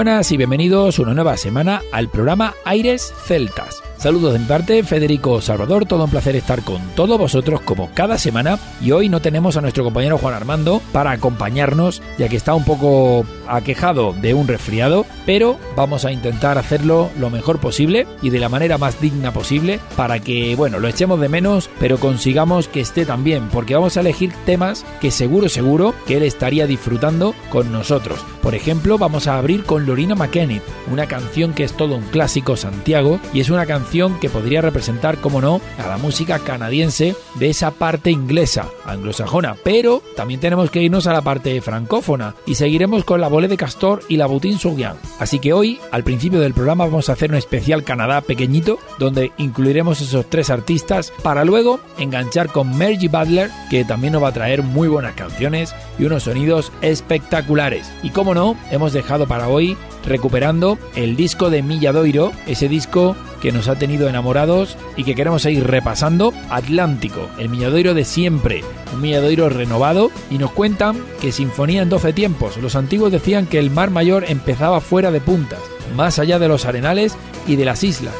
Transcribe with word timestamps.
Buenas 0.00 0.32
y 0.32 0.38
bienvenidos 0.38 0.98
una 0.98 1.12
nueva 1.12 1.36
semana 1.36 1.82
al 1.92 2.08
programa 2.08 2.54
Aires 2.64 3.12
Celtas. 3.26 3.82
Saludos 3.98 4.32
de 4.32 4.38
mi 4.38 4.46
parte, 4.46 4.82
Federico 4.82 5.42
Salvador, 5.42 5.84
todo 5.84 6.04
un 6.04 6.10
placer 6.10 6.34
estar 6.36 6.62
con 6.62 6.80
todos 6.96 7.18
vosotros 7.18 7.60
como 7.60 7.90
cada 7.92 8.16
semana 8.16 8.58
y 8.80 8.92
hoy 8.92 9.10
no 9.10 9.20
tenemos 9.20 9.58
a 9.58 9.60
nuestro 9.60 9.84
compañero 9.84 10.16
Juan 10.16 10.32
Armando 10.32 10.80
para 10.90 11.10
acompañarnos 11.10 12.00
ya 12.16 12.30
que 12.30 12.36
está 12.36 12.54
un 12.54 12.64
poco 12.64 13.26
aquejado 13.50 14.12
de 14.12 14.34
un 14.34 14.48
resfriado, 14.48 15.06
pero 15.26 15.58
vamos 15.76 16.04
a 16.04 16.12
intentar 16.12 16.58
hacerlo 16.58 17.10
lo 17.18 17.30
mejor 17.30 17.58
posible 17.58 18.06
y 18.22 18.30
de 18.30 18.40
la 18.40 18.48
manera 18.48 18.78
más 18.78 19.00
digna 19.00 19.32
posible 19.32 19.80
para 19.96 20.18
que, 20.20 20.54
bueno, 20.56 20.78
lo 20.78 20.88
echemos 20.88 21.20
de 21.20 21.28
menos, 21.28 21.70
pero 21.78 21.98
consigamos 21.98 22.68
que 22.68 22.80
esté 22.80 23.06
también, 23.06 23.48
porque 23.52 23.74
vamos 23.74 23.96
a 23.96 24.00
elegir 24.00 24.32
temas 24.46 24.84
que 25.00 25.10
seguro, 25.10 25.48
seguro 25.48 25.94
que 26.06 26.16
él 26.16 26.22
estaría 26.22 26.66
disfrutando 26.66 27.34
con 27.50 27.72
nosotros. 27.72 28.20
Por 28.42 28.54
ejemplo, 28.54 28.96
vamos 28.98 29.26
a 29.26 29.36
abrir 29.36 29.64
con 29.64 29.86
Lorina 29.86 30.14
McKennitt, 30.14 30.62
una 30.90 31.06
canción 31.06 31.52
que 31.52 31.64
es 31.64 31.76
todo 31.76 31.96
un 31.96 32.04
clásico 32.04 32.56
Santiago 32.56 33.20
y 33.32 33.40
es 33.40 33.50
una 33.50 33.66
canción 33.66 34.18
que 34.18 34.30
podría 34.30 34.62
representar, 34.62 35.18
como 35.18 35.40
no, 35.40 35.60
a 35.78 35.88
la 35.88 35.98
música 35.98 36.38
canadiense 36.38 37.14
de 37.34 37.50
esa 37.50 37.70
parte 37.70 38.10
inglesa, 38.10 38.68
anglosajona, 38.84 39.56
pero 39.62 40.02
también 40.16 40.40
tenemos 40.40 40.70
que 40.70 40.82
irnos 40.82 41.06
a 41.06 41.12
la 41.12 41.22
parte 41.22 41.60
francófona 41.60 42.34
y 42.46 42.54
seguiremos 42.54 43.04
con 43.04 43.20
la 43.20 43.28
De 43.48 43.56
Castor 43.56 44.00
y 44.08 44.16
la 44.16 44.26
Boutin 44.26 44.58
Souguian. 44.58 44.96
Así 45.18 45.38
que 45.38 45.52
hoy, 45.52 45.78
al 45.90 46.04
principio 46.04 46.40
del 46.40 46.54
programa, 46.54 46.84
vamos 46.84 47.08
a 47.08 47.12
hacer 47.12 47.30
un 47.30 47.36
especial 47.36 47.84
Canadá 47.84 48.20
pequeñito, 48.20 48.78
donde 48.98 49.32
incluiremos 49.38 50.00
esos 50.00 50.26
tres 50.28 50.50
artistas 50.50 51.12
para 51.22 51.44
luego 51.44 51.80
enganchar 51.98 52.48
con 52.48 52.76
Mergy 52.76 53.08
Butler, 53.08 53.50
que 53.70 53.84
también 53.84 54.12
nos 54.12 54.22
va 54.22 54.28
a 54.28 54.32
traer 54.32 54.62
muy 54.62 54.88
buenas 54.88 55.14
canciones 55.14 55.74
y 55.98 56.04
unos 56.04 56.24
sonidos 56.24 56.72
espectaculares. 56.80 57.90
Y 58.02 58.10
como 58.10 58.34
no, 58.34 58.56
hemos 58.70 58.92
dejado 58.92 59.26
para 59.26 59.48
hoy 59.48 59.76
recuperando 60.04 60.78
el 60.94 61.16
disco 61.16 61.50
de 61.50 61.62
Milladoiro, 61.62 62.32
ese 62.46 62.68
disco 62.68 63.16
que 63.40 63.52
nos 63.52 63.68
ha 63.68 63.76
tenido 63.76 64.08
enamorados 64.08 64.76
y 64.96 65.04
que 65.04 65.14
queremos 65.14 65.42
seguir 65.42 65.66
repasando, 65.66 66.32
Atlántico, 66.50 67.28
el 67.38 67.48
Milladoiro 67.48 67.94
de 67.94 68.04
siempre, 68.04 68.62
un 68.92 69.00
Milladoiro 69.00 69.48
renovado 69.48 70.10
y 70.30 70.38
nos 70.38 70.52
cuentan 70.52 70.96
que 71.20 71.32
Sinfonía 71.32 71.82
en 71.82 71.88
12 71.88 72.12
tiempos. 72.12 72.56
Los 72.58 72.76
antiguos 72.76 73.12
decían 73.12 73.46
que 73.46 73.58
el 73.58 73.70
mar 73.70 73.90
mayor 73.90 74.24
empezaba 74.28 74.80
fuera 74.80 75.10
de 75.10 75.20
puntas, 75.20 75.60
más 75.96 76.18
allá 76.18 76.38
de 76.38 76.48
los 76.48 76.64
arenales 76.64 77.16
y 77.46 77.56
de 77.56 77.64
las 77.64 77.84
islas. 77.84 78.14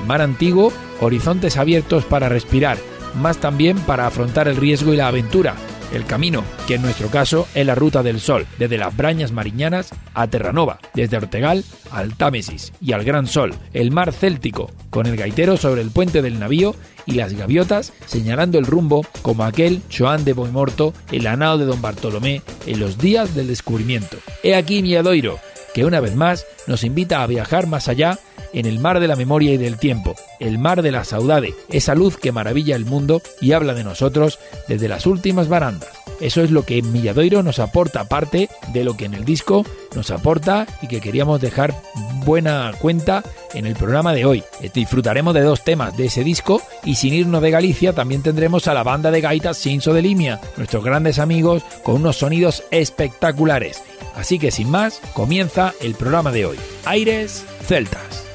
El 0.00 0.06
mar 0.06 0.20
antiguo, 0.22 0.72
horizontes 1.00 1.56
abiertos 1.56 2.04
para 2.04 2.28
respirar, 2.28 2.78
más 3.14 3.38
también 3.38 3.78
para 3.78 4.06
afrontar 4.06 4.48
el 4.48 4.56
riesgo 4.56 4.94
y 4.94 4.96
la 4.96 5.08
aventura, 5.08 5.54
el 5.92 6.06
camino, 6.06 6.44
que 6.66 6.74
en 6.74 6.82
nuestro 6.82 7.08
caso 7.08 7.46
es 7.54 7.66
la 7.66 7.74
ruta 7.74 8.02
del 8.02 8.20
sol, 8.20 8.46
desde 8.58 8.78
las 8.78 8.96
Brañas 8.96 9.32
Mariñanas 9.32 9.90
a 10.14 10.26
Terranova, 10.26 10.78
desde 10.94 11.16
Ortegal 11.16 11.64
al 11.90 12.16
Támesis 12.16 12.72
y 12.80 12.92
al 12.92 13.04
Gran 13.04 13.26
Sol, 13.26 13.54
el 13.72 13.90
mar 13.90 14.12
Céltico, 14.12 14.70
con 14.90 15.06
el 15.06 15.16
gaitero 15.16 15.56
sobre 15.56 15.82
el 15.82 15.90
puente 15.90 16.22
del 16.22 16.38
navío 16.38 16.74
y 17.06 17.12
las 17.12 17.32
gaviotas 17.32 17.92
señalando 18.06 18.58
el 18.58 18.66
rumbo 18.66 19.04
como 19.22 19.44
aquel 19.44 19.82
Joan 19.96 20.24
de 20.24 20.32
Boimorto, 20.32 20.94
el 21.12 21.26
anao 21.26 21.58
de 21.58 21.64
Don 21.64 21.82
Bartolomé 21.82 22.42
en 22.66 22.80
los 22.80 22.98
días 22.98 23.34
del 23.34 23.48
descubrimiento. 23.48 24.18
He 24.42 24.54
aquí 24.54 24.82
Miadoiro, 24.82 25.38
que 25.74 25.84
una 25.84 26.00
vez 26.00 26.14
más 26.14 26.46
nos 26.66 26.84
invita 26.84 27.22
a 27.22 27.26
viajar 27.26 27.66
más 27.66 27.88
allá 27.88 28.18
en 28.52 28.66
el 28.66 28.78
mar 28.78 29.00
de 29.00 29.08
la 29.08 29.16
memoria 29.16 29.52
y 29.52 29.56
del 29.56 29.78
tiempo, 29.78 30.14
el 30.40 30.58
mar 30.58 30.82
de 30.82 30.92
la 30.92 31.04
saudade, 31.04 31.54
esa 31.68 31.94
luz 31.94 32.16
que 32.16 32.32
maravilla 32.32 32.76
el 32.76 32.84
mundo 32.84 33.22
y 33.40 33.52
habla 33.52 33.74
de 33.74 33.84
nosotros 33.84 34.38
desde 34.68 34.88
las 34.88 35.06
últimas 35.06 35.48
barandas. 35.48 35.90
Eso 36.20 36.42
es 36.42 36.50
lo 36.50 36.64
que 36.64 36.82
Milladoiro 36.82 37.42
nos 37.42 37.58
aporta, 37.58 38.00
aparte 38.00 38.50
de 38.72 38.84
lo 38.84 38.96
que 38.96 39.06
en 39.06 39.14
el 39.14 39.24
disco 39.24 39.64
nos 39.94 40.10
aporta 40.10 40.66
y 40.82 40.88
que 40.88 41.00
queríamos 41.00 41.40
dejar 41.40 41.74
buena 42.20 42.72
cuenta 42.78 43.22
en 43.54 43.66
el 43.66 43.74
programa 43.74 44.12
de 44.14 44.24
hoy. 44.24 44.44
Disfrutaremos 44.72 45.34
de 45.34 45.42
dos 45.42 45.64
temas 45.64 45.96
de 45.96 46.06
ese 46.06 46.24
disco 46.24 46.62
y 46.84 46.94
sin 46.94 47.14
irnos 47.14 47.42
de 47.42 47.50
Galicia 47.50 47.92
también 47.92 48.22
tendremos 48.22 48.68
a 48.68 48.74
la 48.74 48.82
banda 48.82 49.10
de 49.10 49.20
gaitas 49.20 49.58
Sinso 49.58 49.92
de 49.92 50.02
Limia, 50.02 50.40
nuestros 50.56 50.84
grandes 50.84 51.18
amigos 51.18 51.62
con 51.82 51.96
unos 51.96 52.16
sonidos 52.16 52.62
espectaculares. 52.70 53.82
Así 54.14 54.38
que 54.38 54.50
sin 54.50 54.70
más, 54.70 55.00
comienza 55.14 55.74
el 55.80 55.94
programa 55.94 56.32
de 56.32 56.46
hoy. 56.46 56.56
Aires 56.84 57.44
Celtas. 57.66 58.29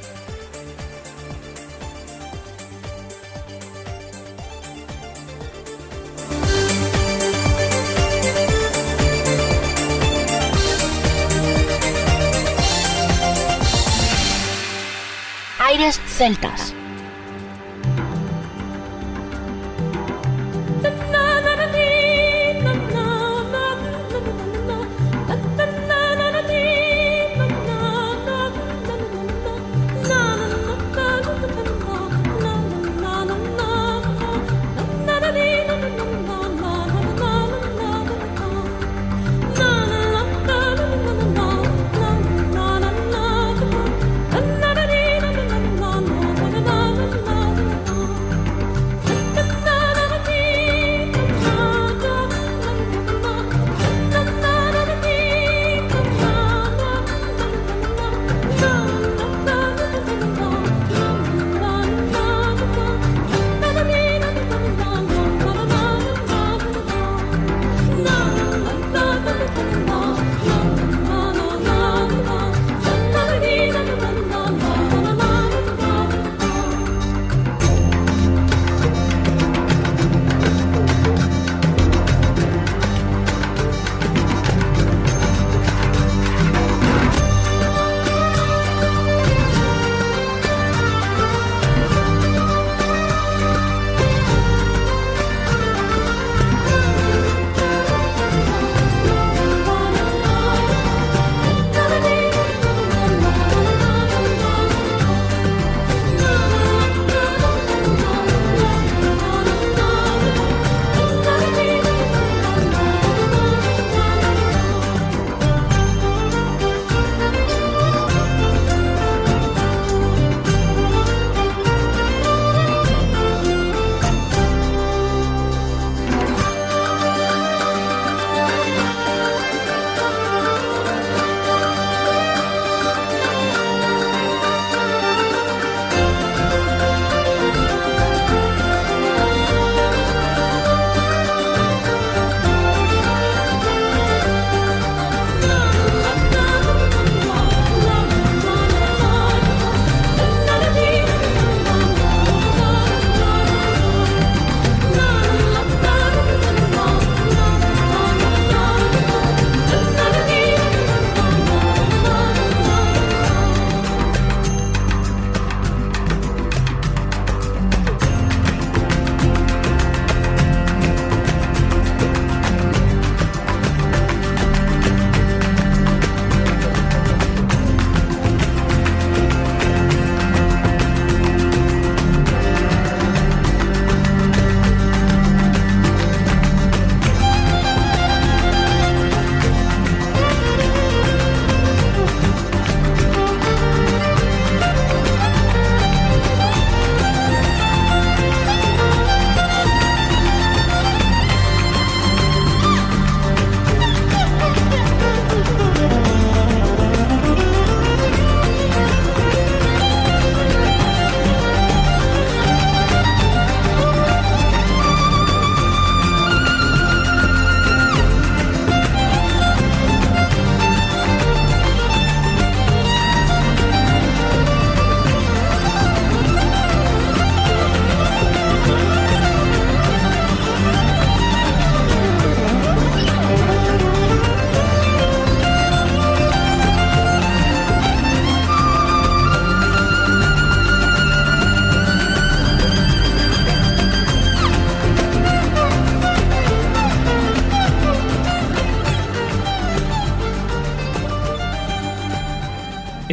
Celtas. 15.94 16.74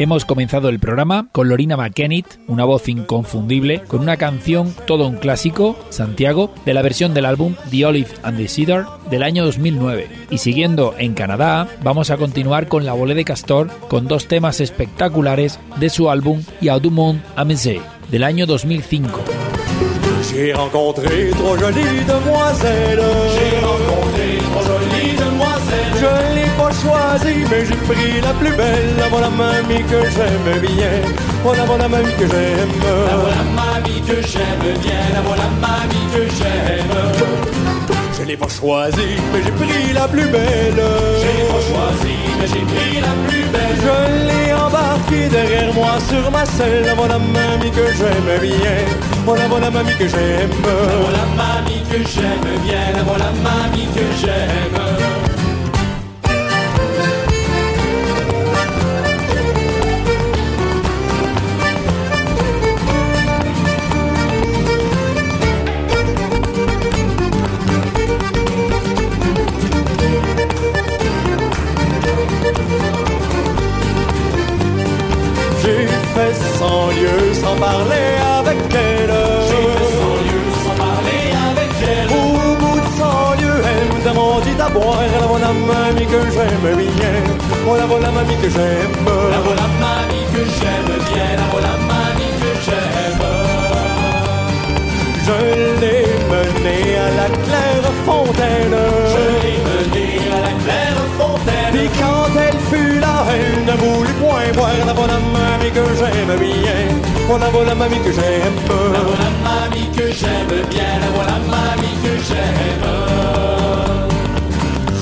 Hemos 0.03 0.25
comenzado 0.25 0.67
el 0.67 0.79
programa 0.79 1.29
con 1.31 1.47
Lorina 1.47 1.77
McKennitt, 1.77 2.25
una 2.47 2.65
voz 2.65 2.89
inconfundible, 2.89 3.83
con 3.87 4.01
una 4.01 4.17
canción 4.17 4.75
todo 4.85 5.07
un 5.07 5.15
clásico, 5.15 5.79
Santiago, 5.91 6.53
de 6.65 6.73
la 6.73 6.81
versión 6.81 7.13
del 7.13 7.23
álbum 7.23 7.55
The 7.71 7.85
Olive 7.85 8.09
and 8.21 8.37
the 8.37 8.49
Cedar 8.49 8.85
del 9.09 9.23
año 9.23 9.45
2009. 9.45 10.09
Y 10.29 10.39
siguiendo 10.39 10.93
en 10.97 11.13
Canadá, 11.13 11.69
vamos 11.83 12.09
a 12.09 12.17
continuar 12.17 12.67
con 12.67 12.85
la 12.85 12.91
Volée 12.91 13.15
de 13.15 13.23
Castor 13.23 13.69
con 13.87 14.09
dos 14.09 14.27
temas 14.27 14.59
espectaculares 14.59 15.57
de 15.77 15.89
su 15.89 16.09
álbum 16.09 16.43
Y'a 16.59 16.79
du 16.79 16.91
monde 16.91 17.21
del 18.11 18.23
año 18.25 18.45
2005. 18.45 19.21
J'ai 20.29 20.53
rencontré 20.53 21.29
trois 21.29 21.55
jolies 21.57 22.03
demoiselles. 22.05 22.99
J'ai 23.35 23.57
rencontré 23.59 24.37
jolies 24.37 24.41
demoiselles. 24.41 24.92
Je 26.03 26.35
l'ai 26.35 26.49
pas 26.57 26.71
choisie, 26.81 27.45
mais 27.49 27.65
j'ai 27.65 27.79
pris 27.87 28.19
la 28.21 28.33
plus 28.33 28.53
belle. 28.57 28.89
La 28.99 29.07
voilà 29.07 29.29
mamie 29.29 29.83
que 29.83 30.01
j'aime 30.15 30.59
bien. 30.59 30.95
Voilà 31.43 31.63
voilà 31.63 31.87
mamie 31.87 32.13
que 32.19 32.27
j'aime. 32.27 32.75
La 33.09 33.15
voilà 33.15 33.43
mamie 33.55 34.01
que 34.01 34.15
j'aime 34.15 34.65
bien. 34.83 35.03
La 35.13 35.21
voilà 35.21 35.47
mamie 35.63 36.05
que 36.13 36.23
j'aime. 36.37 36.95
Je 38.17 38.23
l'ai 38.27 38.35
pas 38.35 38.49
choisi, 38.49 39.09
mais 39.31 39.41
j'ai 39.45 39.51
pris 39.51 39.93
la 39.93 40.07
plus 40.09 40.27
belle. 40.27 40.83
Je 41.21 41.29
l'ai 41.37 41.47
pas 41.53 41.63
choisi, 41.71 42.15
mais 42.37 42.47
j'ai 42.47 42.65
pris 42.73 42.99
la 43.07 43.13
plus 43.25 43.45
belle. 43.53 43.77
Je 43.85 43.95
l'ai 44.27 44.53
embarqué 44.53 45.29
derrière 45.29 45.73
moi 45.73 45.93
sur 46.09 46.29
ma 46.31 46.45
selle. 46.45 46.83
La 46.85 46.95
voilà 46.95 47.17
mamie 47.17 47.71
que 47.71 47.85
j'aime 47.97 48.29
bien. 48.41 48.77
Voilà 49.25 49.47
voilà 49.47 49.71
mamie 49.71 49.95
que 49.97 50.07
j'aime. 50.09 50.51
La 50.65 50.95
voilà 51.05 51.25
mamie 51.39 51.81
que 51.89 51.99
j'aime 52.13 52.59
bien. 52.65 52.91
La 52.93 53.03
voilà 53.03 53.29
mamie 53.41 53.87
que 53.95 54.05
j'aime. 54.21 54.82
Sans 77.53 77.59
parler 77.59 78.09
avec 78.39 78.57
elle. 78.73 79.13
J'ai 79.49 79.65
fait 79.77 79.91
sans 80.01 80.17
lieu 80.27 80.43
sans 80.63 80.75
parler 80.85 81.23
avec 81.49 81.71
elle. 81.91 82.09
Au 82.17 82.55
bout 82.61 82.79
de 82.79 82.89
cent 82.97 83.31
lieux, 83.41 83.61
elle 83.71 83.87
me 83.93 83.99
demandit 84.09 84.59
à 84.59 84.69
boire. 84.69 85.01
La 85.19 85.27
voilà 85.27 85.47
mamie 85.53 86.05
que 86.05 86.21
j'aime 86.35 86.67
bien. 86.75 87.13
Oh 87.67 87.75
la 87.77 87.85
voilà 87.85 88.11
mamie 88.11 88.37
que 88.41 88.49
j'aime. 88.49 88.95
La 89.31 89.39
voilà 89.45 89.67
mamie 89.83 90.25
que 90.33 90.43
j'aime 90.57 90.91
bien. 91.09 91.29
La 91.41 91.45
voilà 91.51 91.73
mamie 91.89 92.33
que 92.41 92.51
j'aime. 92.65 93.21
Je 95.25 95.39
l'ai 95.81 96.05
menée 96.31 96.97
à 96.97 97.09
la 97.19 97.27
claire 97.45 97.91
fontaine. 98.05 98.77
Fontaine. 101.43 101.75
Et 101.75 101.89
quand 101.99 102.29
elle 102.39 102.59
fut 102.69 102.99
là, 102.99 103.25
elle 103.33 103.65
ne 103.65 103.73
voulut 103.81 104.13
point 104.13 104.51
boire. 104.55 104.71
La 104.85 104.93
voilà 104.93 105.17
mamie 105.33 105.71
que 105.71 105.83
j'aime 105.97 106.37
bien. 106.39 106.81
Oh 107.29 107.37
la 107.37 107.49
voilà 107.49 107.75
mamie 107.75 107.99
que 107.99 108.11
j'aime. 108.11 108.57
La 108.93 108.99
voilà 108.99 109.29
mamie 109.43 109.89
que 109.95 110.11
j'aime 110.11 110.53
bien. 110.69 110.91
La 111.01 111.07
voilà 111.13 111.37
mamie 111.49 111.95
que 112.03 112.13
j'aime. 112.27 112.85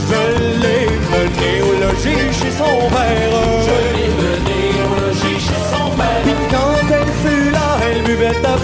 Je 0.10 0.22
l'ai 0.62 0.86
menée 1.12 1.62
au 1.62 1.72
logis 1.82 2.34
chez 2.38 2.52
son 2.52 2.90
père. 2.90 3.34
Je 3.66 3.78
l'ai 3.96 4.10
menée 4.20 4.76
au 4.86 4.94
logis 5.02 5.40
chez 5.40 5.62
son 5.72 5.86
père. 5.96 6.22
Puis 6.24 6.36
quand 6.52 6.76
elle 6.92 7.14
fut 7.24 7.52
là, 7.52 7.68
elle 7.90 8.02
buvait 8.04 8.28
à 8.28 8.32
plein 8.32 8.58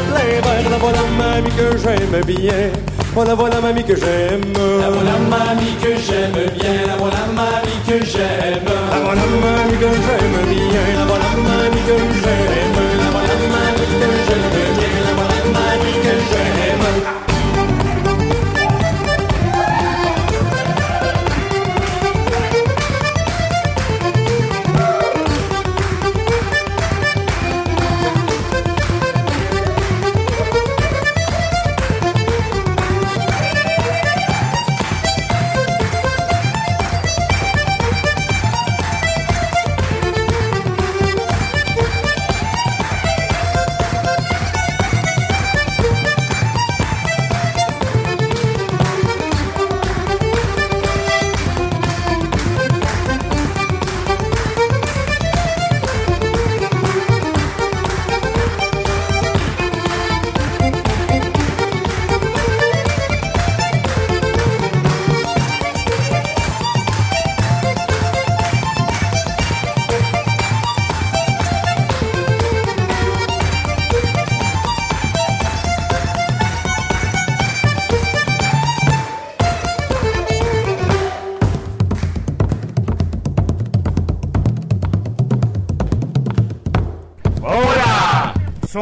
verre. 0.43 0.69
La 0.69 0.77
voilà 0.77 1.03
mamie 1.17 1.51
que 1.51 1.67
j'aime 1.77 2.17
bien. 2.25 2.71
Voilà 3.13 3.33
voilà 3.33 3.59
mamie 3.61 3.83
que 3.83 3.95
j'aime. 3.95 4.41
La 4.79 4.89
voilà 4.89 5.17
mamie 5.29 5.75
que 5.81 5.95
j'aime 5.95 6.39
bien. 6.59 6.75
La 6.85 6.95
voilà 6.97 7.25
mamie 7.35 7.66
que 7.87 8.05
j'aime. 8.05 8.65
La 8.91 8.99
mamie 8.99 9.77
que 9.77 9.91
j'aime 10.05 10.45
bien. 10.45 10.87
La 10.95 11.05
mamie 11.05 11.81
que 11.87 11.97
j'aime. 12.21 12.66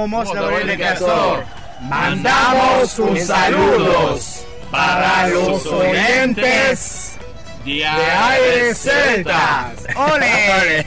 Somos 0.06 0.36
la 0.36 0.50
de 0.60 0.78
Castor. 0.78 1.44
Mandamos 1.82 3.00
un 3.00 3.20
saludos 3.20 4.46
para 4.70 5.28
los 5.30 5.66
oyentes 5.66 7.18
de 7.66 7.86
Aires 7.88 8.78
Celtas. 8.78 9.74
¡Ole! 9.96 10.86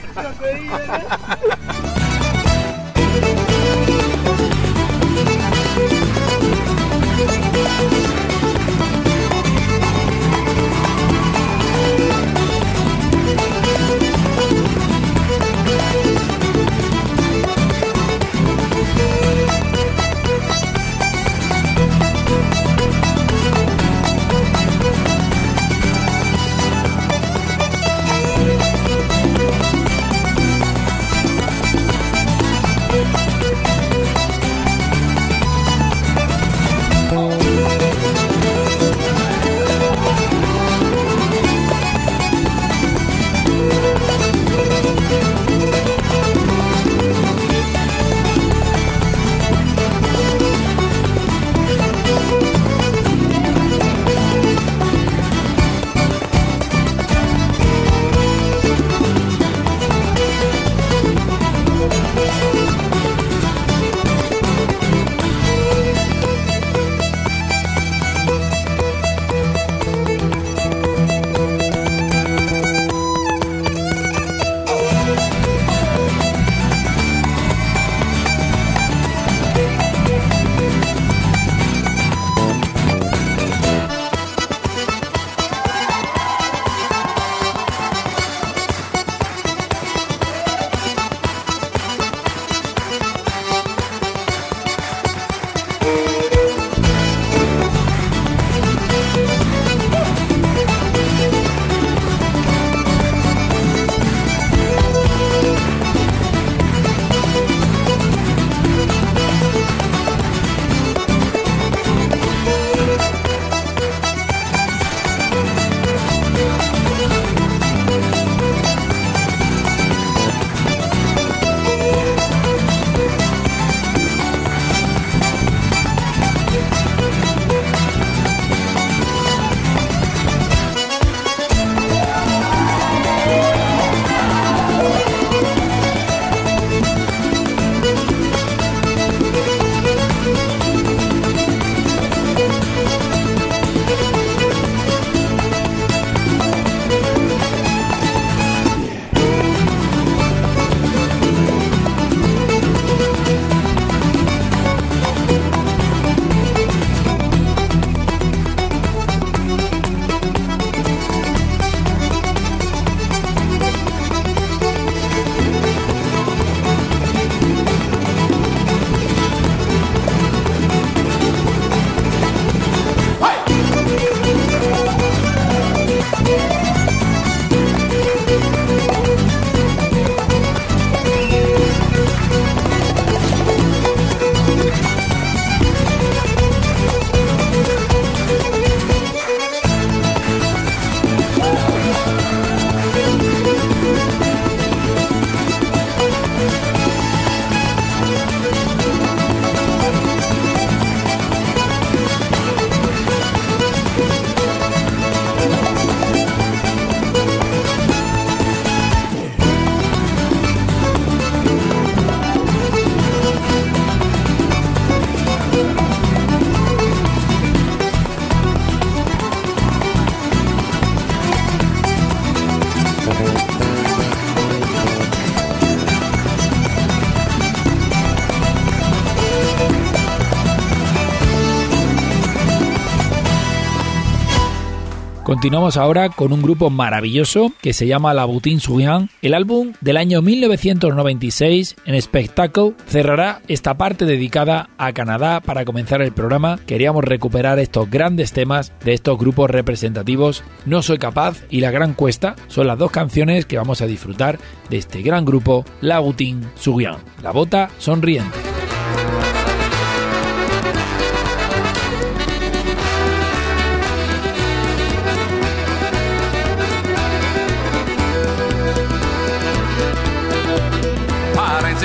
Continuamos 235.29 235.77
ahora 235.77 236.09
con 236.09 236.33
un 236.33 236.41
grupo 236.41 236.71
maravilloso 236.71 237.53
que 237.61 237.71
se 237.71 237.85
llama 237.85 238.15
La 238.15 238.25
Boutin 238.25 238.59
Souyan. 238.59 239.11
El 239.21 239.35
álbum 239.35 239.73
del 239.79 239.97
año 239.97 240.23
1996 240.23 241.75
en 241.85 242.01
Spectacle 242.01 242.73
cerrará 242.87 243.43
esta 243.47 243.77
parte 243.77 244.05
dedicada 244.05 244.71
a 244.79 244.91
Canadá 244.91 245.39
para 245.39 245.65
comenzar 245.65 246.01
el 246.01 246.13
programa. 246.13 246.57
Queríamos 246.65 247.03
recuperar 247.03 247.59
estos 247.59 247.91
grandes 247.91 248.33
temas 248.33 248.73
de 248.83 248.93
estos 248.93 249.19
grupos 249.19 249.51
representativos. 249.51 250.43
No 250.65 250.81
soy 250.81 250.97
capaz 250.97 251.43
y 251.51 251.59
La 251.61 251.69
Gran 251.69 251.93
Cuesta 251.93 252.35
son 252.47 252.65
las 252.65 252.79
dos 252.79 252.89
canciones 252.89 253.45
que 253.45 253.57
vamos 253.57 253.83
a 253.83 253.85
disfrutar 253.85 254.39
de 254.71 254.77
este 254.79 255.03
gran 255.03 255.25
grupo 255.25 255.63
La 255.79 255.99
Boutin 255.99 256.41
Souyan. 256.55 256.97
La 257.21 257.29
bota 257.29 257.69
sonriente. 257.77 258.35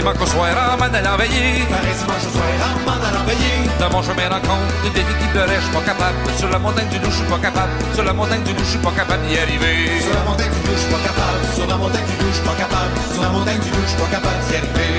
Qu'au 0.04 0.26
soir, 0.26 0.76
man 0.78 0.94
à 0.94 1.00
la 1.00 1.16
veillée. 1.16 1.64
Pareillement 1.64 2.20
ce 2.20 2.28
soir, 2.28 2.44
à 2.44 3.11
la 3.11 3.25
veillée. 3.25 3.64
Dans 3.80 3.88
mon 3.88 4.02
chemin 4.02 4.28
rencontre 4.28 4.68
des 4.84 4.90
défis 4.90 5.16
qui 5.18 5.26
pleuraient, 5.32 5.56
je 5.56 5.64
suis 5.64 5.73
pas 5.73 5.80
capable. 5.80 6.14
Sur 6.37 6.50
la 6.50 6.58
montagne 6.58 6.88
du 6.88 6.99
loup, 6.99 7.11
je 7.11 7.16
suis 7.16 7.25
pas 7.25 7.38
capable. 7.38 7.73
Sur 7.94 8.04
la 8.04 8.12
montagne 8.12 8.42
du 8.44 8.52
loup, 8.52 8.64
je 8.64 8.70
suis 8.76 8.78
pas 8.78 8.92
capable 8.92 9.26
d'y 9.26 9.38
arriver. 9.38 10.04
Sur 10.04 10.12
la 10.12 10.25
montagne 10.28 10.52
du 10.52 10.61
loup, 10.61 10.76
je 10.76 10.82
suis 10.84 10.92
pas 10.92 11.02
capable. 11.08 11.40
Sur 11.56 11.66
la 11.66 11.76
montagne 11.76 12.04
du 12.04 12.16
loup, 12.20 12.28
je 12.28 12.37
suis 12.37 12.44
pas 12.44 12.58
capable. 12.61 12.94
Sur 13.11 13.23
la 13.23 13.30
montagne 13.32 13.61
du 13.64 13.70
loup, 13.73 13.80
je 13.80 13.88
suis 13.88 13.99
pas 13.99 14.11
capable 14.12 14.40
d'y 14.44 14.54
arriver. 14.61 14.92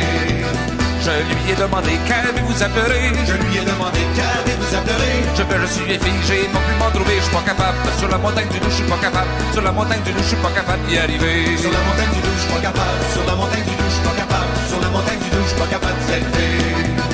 Je 1.06 1.14
lui 1.22 1.54
ai 1.54 1.56
demandé 1.56 1.94
qu'avez-vous 2.10 2.58
appelé. 2.66 3.02
Je 3.30 3.36
lui 3.38 3.54
ai 3.62 3.64
demandé 3.64 4.02
qu'avez-vous 4.18 4.72
appelé. 4.74 5.12
Je 5.38 5.44
fais, 5.46 5.60
je 5.62 5.68
suis 5.70 5.86
figé, 6.02 6.50
non 6.50 6.60
plus 6.66 6.76
m'en 6.82 6.90
trouver, 6.90 7.22
je 7.22 7.30
suis 7.30 7.36
pas 7.36 7.46
capable. 7.46 7.78
Sur 8.02 8.10
la 8.10 8.18
montagne 8.18 8.50
du 8.50 8.58
loup, 8.58 8.74
je 8.74 8.82
suis 8.82 8.90
pas 8.90 8.98
capable. 8.98 9.30
Sur 9.54 9.62
la 9.62 9.72
montagne 9.72 10.02
du 10.02 10.12
loup, 10.18 10.26
je 10.26 10.34
suis 10.34 10.42
pas 10.42 10.50
capable 10.50 10.82
d'y 10.90 10.98
arriver. 10.98 11.54
Sur 11.62 11.70
la 11.70 11.82
montagne 11.86 12.10
du 12.10 12.20
loup, 12.26 12.34
je 12.34 12.42
suis 12.42 12.52
pas 12.58 12.62
capable. 12.68 13.00
Sur 13.14 13.24
la 13.30 13.36
montagne 13.38 13.64
du 13.70 13.75
suis 15.48 15.60
pas 15.60 15.68
capable 15.68 16.00
d'y 16.06 16.12
arriver. 16.14 17.06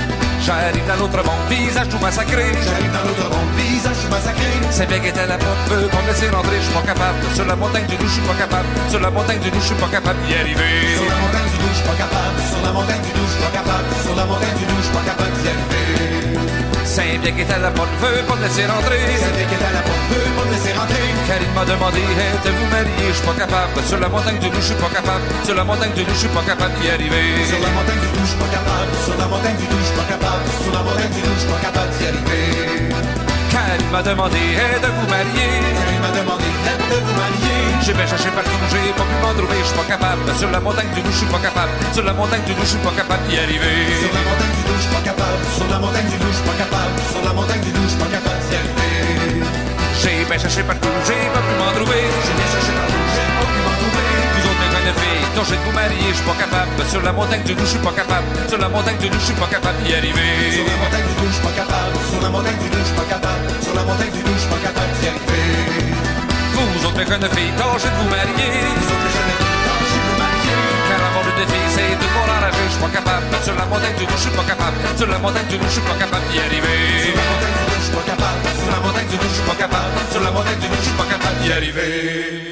J'arrive 0.42 0.88
dans 0.88 0.98
l'autre 0.98 1.22
monde, 1.24 1.44
visage 1.50 1.90
tout 1.90 2.00
massacré. 2.00 2.46
J'arrive 2.66 2.92
dans 2.92 3.06
l'autre 3.06 3.30
monde, 3.30 3.52
visage 3.58 4.00
tout 4.02 4.10
massacré. 4.10 4.50
C'est 4.72 4.88
bien 4.88 5.00
qu'était 5.00 5.28
la 5.28 5.38
porte, 5.38 5.64
veut 5.70 5.88
qu'on 5.88 6.02
me 6.02 6.08
laisse 6.08 6.24
rentrer, 6.34 6.58
je 6.58 6.66
suis 6.66 6.74
pas 6.74 6.82
capable. 6.82 7.20
Sur 7.36 7.46
la 7.46 7.56
montagne 7.56 7.86
du 7.86 7.96
loup, 7.98 8.08
je 8.08 8.16
suis 8.18 8.26
pas 8.26 8.34
capable. 8.34 8.68
Sur 8.90 9.00
la 9.00 9.12
montagne 9.12 9.40
du 9.40 9.50
loup, 9.52 9.62
je 9.62 9.70
suis 9.70 9.76
pas 9.76 9.92
capable 9.92 10.20
d'y 10.26 10.34
arriver. 10.34 10.98
Sur 10.98 11.06
la 11.06 11.18
montagne 11.22 11.50
du 11.54 11.58
loup, 11.62 11.70
je 11.70 11.78
suis 11.78 11.88
pas 11.88 11.98
capable. 12.02 12.38
Sur 12.50 12.62
la 12.66 12.72
montagne 12.74 13.02
du 13.06 13.12
loup, 13.14 13.26
je 13.28 13.32
suis 13.32 13.44
pas 13.46 13.54
capable. 13.54 13.88
Sur 14.02 14.16
la 14.16 14.26
montagne 14.26 14.58
du 14.58 14.66
loup, 14.66 14.80
je 14.82 14.86
suis 14.90 14.96
pas 14.98 15.06
capable 15.06 15.36
d'y 15.38 15.48
arriver. 15.54 16.02
C'est 16.92 17.18
bien 17.22 17.32
qu'était 17.32 17.60
la 17.60 17.72
porte, 17.72 17.94
veut 18.02 18.24
pas 18.28 18.36
me 18.36 18.44
laisser 18.44 18.66
rentrer. 18.66 19.00
C'est 19.22 19.34
bien 19.38 19.46
qu'elle 19.46 19.64
à 19.64 19.72
la 19.72 19.84
porte, 19.86 20.04
veut 20.10 20.32
pas 20.36 20.44
me 20.44 20.52
laisser 20.52 20.74
rentrer. 20.74 21.01
Car 21.32 21.40
il 21.40 21.54
m'a 21.56 21.64
demandé, 21.64 22.04
hey, 22.04 22.36
de 22.44 22.52
vous 22.52 22.68
marier, 22.68 23.08
je 23.08 23.16
suis 23.16 23.24
pas 23.24 23.32
capable. 23.32 23.80
Sur 23.88 24.00
la 24.04 24.10
montagne 24.12 24.36
du 24.44 24.52
loup, 24.52 24.60
je 24.60 24.76
suis 24.76 24.76
pas 24.76 24.92
capable. 24.92 25.24
Sur 25.48 25.56
la 25.56 25.64
montagne 25.64 25.96
du 25.96 26.04
loup, 26.04 26.12
je 26.12 26.28
suis 26.28 26.36
pas 26.36 26.44
capable 26.44 26.76
d'y 26.76 26.92
arriver. 26.92 27.24
Sur 27.48 27.64
la 27.64 27.72
montagne 27.72 28.04
du 28.04 28.10
loup, 28.12 28.20
je 28.20 28.36
suis 28.36 28.42
pas 28.44 28.52
capable. 28.52 28.92
Sur 29.00 29.16
la 29.16 29.28
montagne 29.32 29.56
du 29.56 29.64
loup, 29.72 29.80
je 29.80 29.88
suis 29.88 29.96
pas 29.96 30.08
capable. 30.12 30.44
Sur 30.60 30.74
la 30.76 30.82
montagne 30.84 31.14
du 31.16 31.22
loup, 31.24 31.32
je 31.32 31.40
suis 31.40 31.52
pas 31.56 31.62
capable 31.64 31.92
d'y 31.96 32.04
arriver. 32.12 32.44
Car 33.48 33.64
il 33.80 33.88
m'a 33.96 34.04
demandé, 34.04 34.44
hey, 34.44 34.76
de 34.84 34.90
vous 34.92 35.08
marier. 35.08 35.52
Car 35.72 35.88
il 35.96 36.02
m'a 36.04 36.12
demandé 36.20 36.48
d'aide 36.68 36.84
de 36.92 36.98
vous 37.00 37.16
marier. 37.16 37.60
J'ai 37.80 37.96
bien 37.96 38.08
cherché 38.12 38.28
partout, 38.36 38.60
j'ai 38.68 38.92
pas 38.92 39.08
pu 39.08 39.16
m'en 39.24 39.32
trouver, 39.32 39.56
je 39.64 39.72
suis 39.72 39.80
pas 39.80 39.88
capable. 39.88 40.28
Sur 40.36 40.52
la 40.52 40.60
montagne 40.60 40.92
du 40.92 41.00
loup, 41.00 41.16
je 41.16 41.20
suis 41.24 41.32
pas 41.32 41.40
capable. 41.40 41.72
Sur 41.96 42.04
la 42.04 42.12
montagne 42.12 42.44
du 42.44 42.52
loup, 42.60 42.68
je 42.68 42.76
suis 42.76 42.84
pas 42.84 42.92
capable 42.92 43.24
d'y 43.32 43.40
arriver. 43.40 43.88
Sur 44.04 44.12
la 44.12 44.24
montagne 44.28 44.52
du 44.52 44.64
loup, 44.68 44.76
je 44.76 44.84
suis 44.84 44.92
pas 45.00 45.04
capable. 45.08 45.40
Sur 45.56 45.68
la 45.72 45.80
montagne 45.80 46.10
du 46.12 46.18
loup, 46.20 46.28
je 46.28 46.36
suis 46.36 46.44
pas 46.52 46.60
capable. 46.60 46.71
J'ai 50.32 50.38
bien 50.38 50.48
cherché 50.48 50.64
partout, 50.64 50.88
j'ai 51.04 51.28
pas 51.36 51.44
pu 51.44 51.54
m'en 51.60 51.76
trouver. 51.76 52.08
J'ai 52.24 52.32
bien 52.32 52.48
cherché 52.48 52.72
partout, 52.72 53.04
j'ai 53.12 53.28
pas 53.36 53.52
pu 53.52 53.60
m'en 53.68 53.76
trouver. 53.84 54.08
Vous 54.32 54.48
autres, 54.48 54.64
mes 54.64 54.80
de 54.88 54.94
filles, 54.96 55.28
tâchez 55.36 55.60
de 55.60 55.64
vous 55.68 55.76
marier, 55.76 56.08
je 56.08 56.16
suis 56.16 56.24
pas 56.24 56.40
capable. 56.40 56.72
Sur 56.88 57.02
la 57.04 57.12
montagne 57.12 57.44
du 57.44 57.52
loup, 57.52 57.68
je 57.68 57.76
suis 57.76 57.84
pas 57.84 57.92
capable. 57.92 58.28
Sur 58.48 58.60
la 58.64 58.70
montagne 58.72 58.96
du 58.96 59.12
loup, 59.12 59.20
je 59.20 59.28
suis 59.28 59.36
pas 59.36 59.52
capable 59.52 59.84
d'y 59.84 59.92
arriver. 59.92 60.56
Sur 60.56 60.64
la 60.72 60.78
montagne 60.80 61.04
du 61.04 61.16
loup, 61.20 61.28
je 61.28 61.36
suis 61.36 61.44
pas 61.44 61.52
capable. 61.60 61.96
Sur 62.08 62.22
la 62.24 62.30
montagne 62.32 62.60
du 62.64 62.68
loup, 62.72 62.80
je 62.80 62.88
suis 62.88 62.96
pas 62.96 63.08
capable. 63.12 63.44
Sur 63.60 63.76
la 63.76 63.84
montagne 63.84 64.14
du 64.16 64.22
loup, 64.24 64.32
je 64.32 64.40
suis 64.40 64.54
pas 64.56 64.62
capable 64.64 64.92
d'y 64.96 65.08
arriver. 65.12 65.44
Vous 66.56 66.80
autres, 66.88 66.96
mes 66.96 67.12
de 67.12 67.30
filles, 67.36 67.54
tâchez 67.60 67.92
de 67.92 67.98
vous 68.00 68.08
marier. 68.08 68.52
Vous 68.72 68.88
autres, 68.88 69.04
les 69.04 69.12
jeunes 69.12 69.36
filles, 69.36 69.60
tâchez 69.68 70.00
de 70.00 70.08
vous 70.08 70.16
marier. 70.16 70.64
Car 70.88 71.00
l'amour 71.12 71.28
de 71.28 71.44
filles, 71.44 71.72
c'est 71.76 71.92
de 71.92 72.08
mon 72.08 72.24
enragé, 72.32 72.64
je 72.72 72.72
suis 72.72 72.80
pas 72.80 72.94
capable. 72.96 73.28
Sur 73.44 73.56
la 73.60 73.68
montagne 73.68 73.98
du 74.00 74.08
loup, 74.08 74.16
je 74.16 74.24
suis 74.32 74.38
pas 74.40 74.48
capable. 74.48 74.80
Sur 74.96 75.12
la 75.12 75.20
montagne 75.20 75.50
du 75.52 75.60
loup, 75.60 75.68
je 75.68 75.76
suis 75.76 75.84
pas 75.92 76.00
capable 76.00 76.24
d'y 76.32 76.40
arriver. 76.40 76.80
Sur 77.04 77.20
la 77.20 77.28
montagne 77.28 77.52
du 77.52 77.60
loup, 77.60 77.68
je 77.68 77.71
Sur 77.92 78.72
la 78.72 78.80
montagne 78.80 79.08
du 79.08 79.16
loup, 79.18 79.24
je 79.24 79.36
suis 79.36 79.44
pas 79.44 79.56
capable. 79.56 80.12
Sur 80.12 80.22
la 80.22 80.32
montagne 80.32 80.60
du 80.60 80.68
loup, 80.68 80.76
je 80.80 80.86
suis 80.86 80.98
pas 80.98 81.04
capable 81.04 81.40
d'y 81.42 81.52
arriver. 81.52 82.51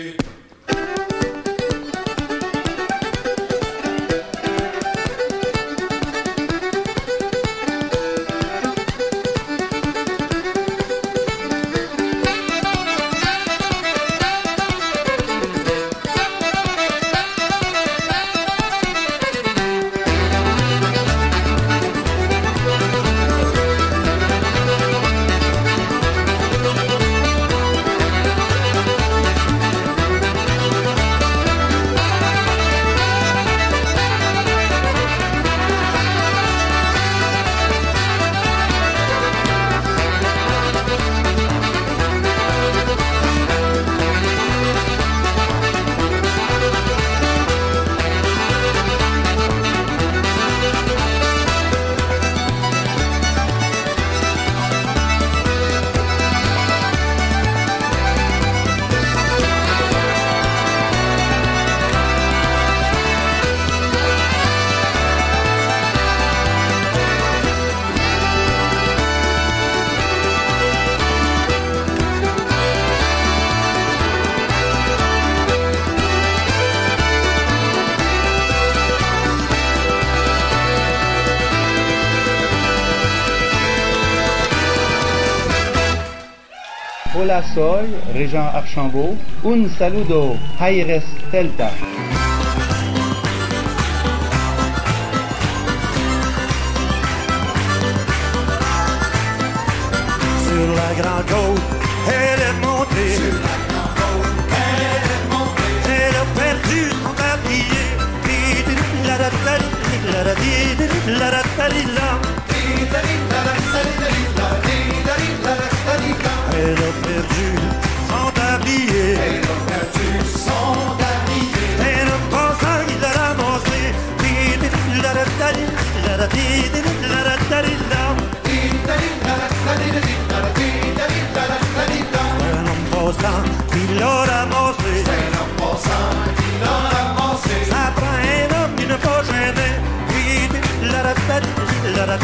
Régent 88.13 88.49
Archambault. 88.53 89.15
Un 89.45 89.67
saludo, 89.77 90.35
Aires 90.59 91.03
Celta. 91.31 91.71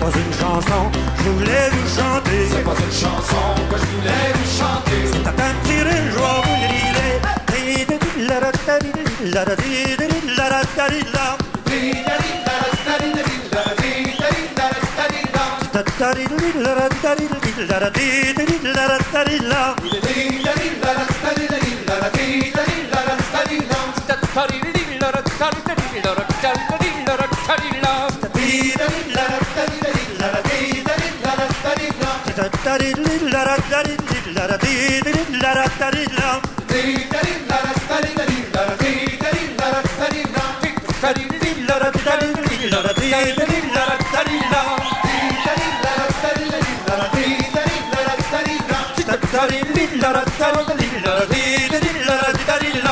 Pas 0.00 0.18
une 0.18 0.34
chanson, 0.40 0.90
je 1.24 1.30
voulais 1.30 1.68
vous 1.70 1.88
chanter. 1.96 2.40
C'est 2.50 2.64
pas 2.64 2.72
une 2.72 2.92
chanson 2.92 3.44
que 3.70 3.76
je 3.78 3.86
voulais 3.94 4.28
vous 4.34 4.50
chanter. 4.58 5.00
C'est 5.12 5.28
à 5.28 5.32
peine 5.32 5.58
tiré, 5.64 5.94
je 6.10 6.18
vois 6.18 6.42
vous 6.44 6.56
le 6.60 6.66
riler. 6.66 7.52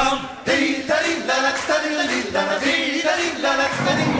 Dum 0.01 0.40
la 2.33 2.43
la 2.45 2.59
dee 2.59 3.03
da 3.03 3.13
dee 3.19 3.43
la 3.43 3.53
la 3.61 3.67
da 3.87 3.93
dee 3.99 4.20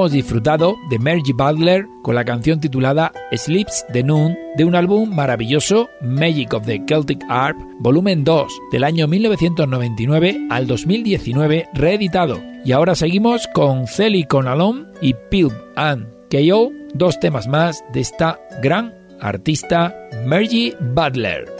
hemos 0.00 0.12
disfrutado 0.12 0.78
de 0.88 0.98
Margie 0.98 1.34
Butler 1.34 1.86
con 2.00 2.14
la 2.14 2.24
canción 2.24 2.58
titulada 2.58 3.12
Sleeps 3.32 3.84
the 3.92 4.02
Noon 4.02 4.34
de 4.56 4.64
un 4.64 4.74
álbum 4.74 5.14
maravilloso 5.14 5.90
Magic 6.00 6.54
of 6.54 6.64
the 6.64 6.82
Celtic 6.88 7.22
Harp 7.28 7.58
volumen 7.80 8.24
2 8.24 8.50
del 8.72 8.84
año 8.84 9.06
1999 9.06 10.46
al 10.48 10.66
2019 10.66 11.68
reeditado. 11.74 12.40
Y 12.64 12.72
ahora 12.72 12.94
seguimos 12.94 13.46
con 13.48 13.86
Celi 13.86 14.24
Conalon 14.24 14.90
y 15.02 15.12
Pilp 15.30 15.52
and 15.76 16.06
KO, 16.30 16.72
dos 16.94 17.20
temas 17.20 17.46
más 17.46 17.84
de 17.92 18.00
esta 18.00 18.40
gran 18.62 18.94
artista 19.20 19.94
Margie 20.24 20.74
Butler. 20.94 21.59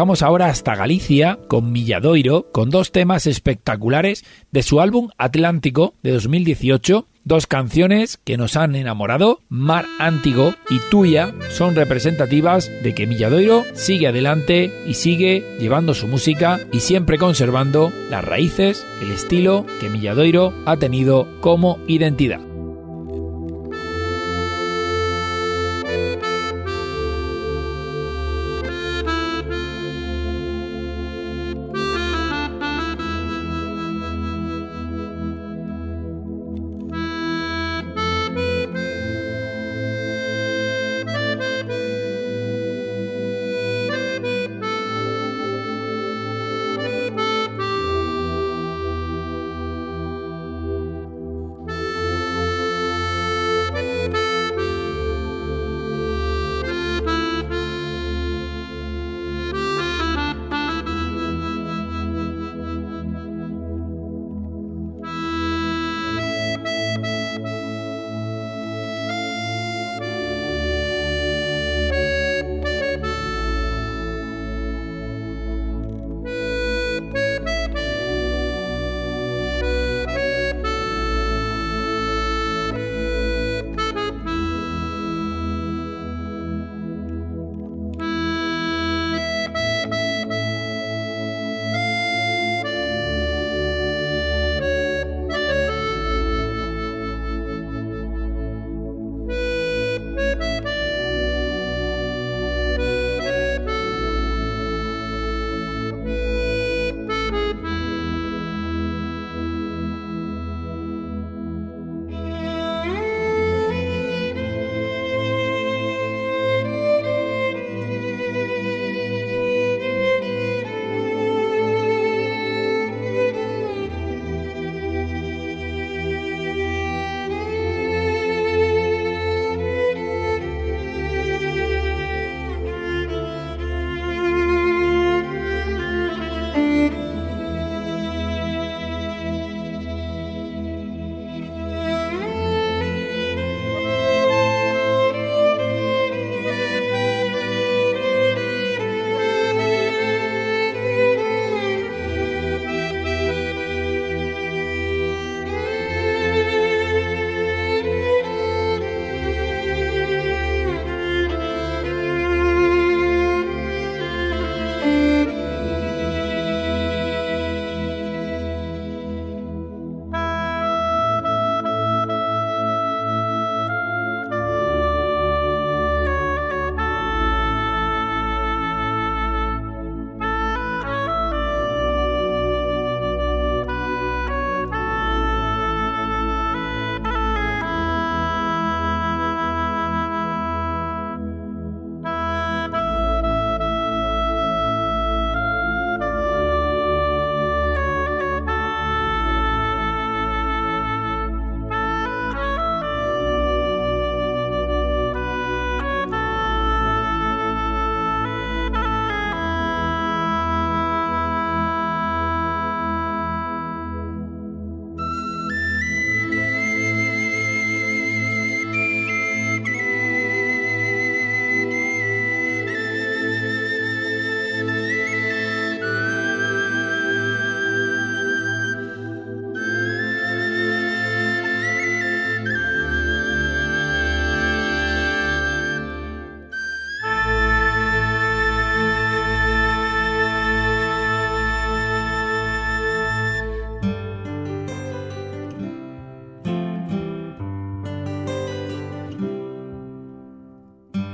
Viajamos 0.00 0.22
ahora 0.22 0.46
hasta 0.46 0.74
Galicia 0.76 1.38
con 1.46 1.72
Milladoiro, 1.72 2.50
con 2.52 2.70
dos 2.70 2.90
temas 2.90 3.26
espectaculares 3.26 4.24
de 4.50 4.62
su 4.62 4.80
álbum 4.80 5.10
Atlántico 5.18 5.92
de 6.02 6.12
2018 6.12 7.06
Dos 7.22 7.46
canciones 7.46 8.18
que 8.24 8.38
nos 8.38 8.56
han 8.56 8.76
enamorado, 8.76 9.40
Mar 9.50 9.84
Antigo 9.98 10.54
y 10.70 10.78
Tuya, 10.90 11.34
son 11.50 11.76
representativas 11.76 12.70
de 12.82 12.94
que 12.94 13.06
Milladoiro 13.06 13.62
sigue 13.74 14.08
adelante 14.08 14.72
y 14.86 14.94
sigue 14.94 15.44
llevando 15.60 15.92
su 15.92 16.08
música 16.08 16.58
y 16.72 16.80
siempre 16.80 17.18
conservando 17.18 17.92
las 18.08 18.24
raíces, 18.24 18.86
el 19.02 19.10
estilo 19.10 19.66
que 19.80 19.90
Milladoiro 19.90 20.54
ha 20.64 20.78
tenido 20.78 21.28
como 21.42 21.78
identidad. 21.86 22.49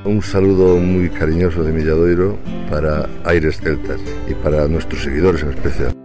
Un 0.07 0.23
saludo 0.23 0.77
muy 0.77 1.11
cariñoso 1.11 1.65
de 1.65 1.73
Milladoiro 1.73 2.39
para 2.71 3.09
Aires 3.25 3.59
Celtas 3.61 4.01
y 4.29 4.35
para 4.35 4.69
nuestros 4.69 5.03
seguidores 5.03 5.43
en 5.43 5.51
especial. 5.51 5.96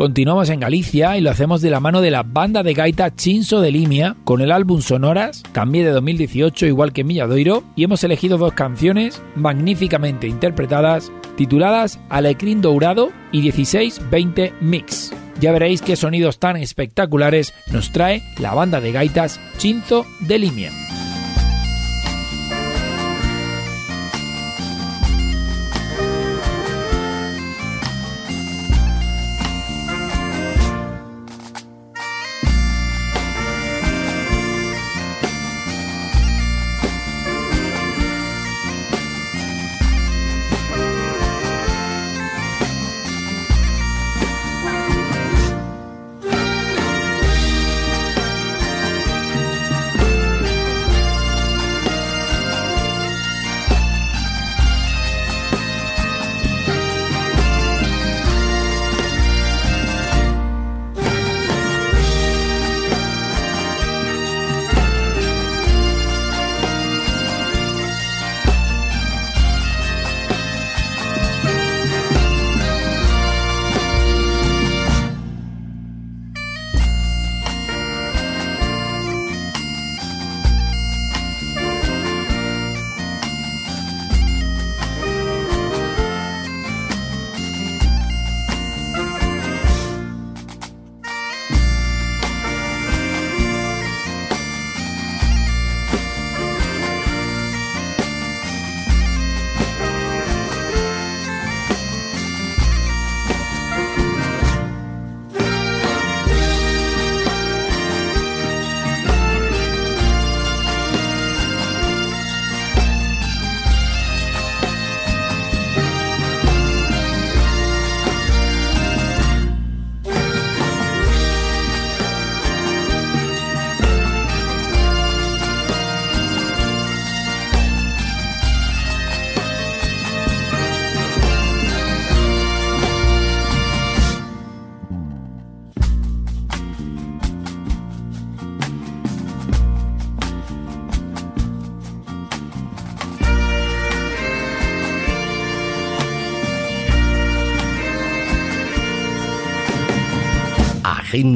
Continuamos 0.00 0.48
en 0.48 0.60
Galicia 0.60 1.18
y 1.18 1.20
lo 1.20 1.28
hacemos 1.28 1.60
de 1.60 1.68
la 1.68 1.78
mano 1.78 2.00
de 2.00 2.10
la 2.10 2.22
banda 2.22 2.62
de 2.62 2.72
gaita 2.72 3.14
Chinso 3.14 3.60
de 3.60 3.70
Limia 3.70 4.16
con 4.24 4.40
el 4.40 4.50
álbum 4.50 4.80
Sonoras, 4.80 5.42
también 5.52 5.84
de 5.84 5.90
2018 5.90 6.64
igual 6.64 6.94
que 6.94 7.04
Milladoiro, 7.04 7.64
y 7.76 7.84
hemos 7.84 8.02
elegido 8.02 8.38
dos 8.38 8.54
canciones 8.54 9.22
magníficamente 9.36 10.26
interpretadas 10.26 11.12
tituladas 11.36 12.00
Alecrín 12.08 12.62
Dourado 12.62 13.10
y 13.30 13.42
1620 13.42 14.54
Mix. 14.62 15.12
Ya 15.38 15.52
veréis 15.52 15.82
qué 15.82 15.96
sonidos 15.96 16.38
tan 16.38 16.56
espectaculares 16.56 17.52
nos 17.70 17.92
trae 17.92 18.22
la 18.38 18.54
banda 18.54 18.80
de 18.80 18.92
gaitas 18.92 19.38
Chinzo 19.58 20.06
de 20.20 20.38
Limia. 20.38 20.89